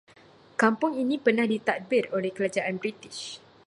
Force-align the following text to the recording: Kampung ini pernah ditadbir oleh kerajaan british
Kampung 0.61 0.93
ini 1.03 1.15
pernah 1.25 1.45
ditadbir 1.53 2.03
oleh 2.17 2.31
kerajaan 2.37 2.75
british 2.81 3.23